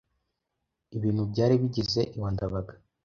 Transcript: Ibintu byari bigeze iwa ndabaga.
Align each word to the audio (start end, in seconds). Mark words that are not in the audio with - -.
Ibintu 0.97 1.21
byari 1.31 1.53
bigeze 1.61 2.01
iwa 2.15 2.29
ndabaga. 2.35 2.73